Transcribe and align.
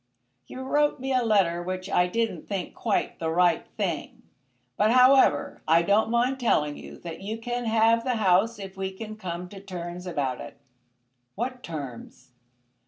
"You 0.47 0.61
wrote 0.63 0.99
me 0.99 1.13
a 1.13 1.21
letter 1.21 1.61
which 1.61 1.87
I 1.87 2.07
didn't 2.07 2.47
think 2.47 2.73
quite 2.73 3.19
the 3.19 3.29
right 3.29 3.67
thing. 3.77 4.23
But, 4.75 4.89
however, 4.89 5.61
I 5.67 5.83
don't 5.83 6.09
mind 6.09 6.39
telling 6.39 6.75
you 6.75 6.97
that 7.01 7.21
you 7.21 7.37
can 7.37 7.65
have 7.65 8.03
the 8.03 8.15
house 8.15 8.57
if 8.57 8.75
we 8.75 8.89
can 8.91 9.15
come 9.15 9.47
to 9.49 9.59
terms 9.59 10.07
about 10.07 10.41
it." 10.41 10.57
"What 11.35 11.61
terms?" 11.61 12.31